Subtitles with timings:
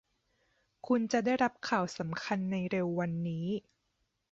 [0.87, 3.45] คุณจะได้รับข่าวสำคัญในเร็ววันนี้